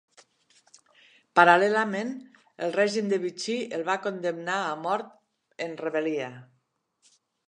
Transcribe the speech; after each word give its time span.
Paral·lelament, 1.39 2.15
el 2.67 2.73
règim 2.77 3.11
de 3.11 3.19
Vichy 3.25 3.57
el 3.79 3.83
va 3.89 3.97
condemnar 4.05 4.55
a 4.71 4.71
mort 4.87 5.13
en 5.67 5.77
rebel·lia. 5.83 6.31